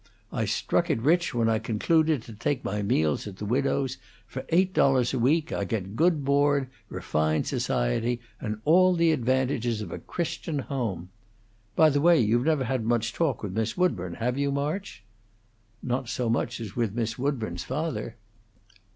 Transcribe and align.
I 0.33 0.45
struck 0.45 0.89
it 0.89 0.99
rich 0.99 1.31
when 1.35 1.47
I 1.47 1.59
concluded 1.59 2.23
to 2.23 2.33
take 2.33 2.63
my 2.65 2.81
meals 2.81 3.27
at 3.27 3.37
the 3.37 3.45
widow's. 3.45 3.99
For 4.25 4.43
eight 4.49 4.73
dollars 4.73 5.13
a 5.13 5.19
week 5.19 5.51
I 5.53 5.63
get 5.63 5.95
good 5.95 6.25
board, 6.25 6.69
refined 6.89 7.45
society, 7.45 8.19
and 8.39 8.59
all 8.65 8.95
the 8.95 9.11
advantages 9.11 9.79
of 9.79 9.91
a 9.91 9.99
Christian 9.99 10.57
home. 10.57 11.09
By 11.75 11.91
the 11.91 12.01
way, 12.01 12.19
you've 12.19 12.45
never 12.45 12.63
had 12.63 12.83
much 12.83 13.13
talk 13.13 13.43
with 13.43 13.53
Miss 13.53 13.77
Woodburn, 13.77 14.15
have 14.15 14.39
you, 14.39 14.51
March?" 14.51 15.03
"Not 15.83 16.09
so 16.09 16.31
much 16.31 16.59
as 16.59 16.75
with 16.75 16.95
Miss 16.95 17.19
Woodburn's 17.19 17.63
father." 17.63 18.15